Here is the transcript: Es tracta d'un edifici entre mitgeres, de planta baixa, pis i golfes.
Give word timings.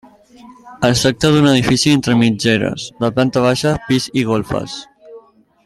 Es 0.87 1.03
tracta 1.03 1.31
d'un 1.35 1.49
edifici 1.49 1.93
entre 1.97 2.15
mitgeres, 2.21 2.87
de 3.05 3.13
planta 3.19 3.45
baixa, 3.47 3.75
pis 3.91 4.09
i 4.23 4.25
golfes. 4.31 4.81